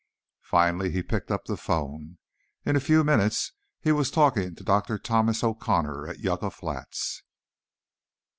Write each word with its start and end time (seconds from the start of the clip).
Finally 0.41 0.89
he 0.89 1.03
picked 1.03 1.29
up 1.29 1.45
the 1.45 1.55
phone. 1.55 2.17
In 2.65 2.75
a 2.75 2.79
few 2.79 3.03
minutes 3.03 3.51
he 3.79 3.91
was 3.91 4.09
talking 4.09 4.55
to 4.55 4.63
Dr. 4.63 4.97
Thomas 4.97 5.43
O'Connor, 5.43 6.07
at 6.07 6.17
Yucca 6.19 6.49
Flats. 6.49 7.21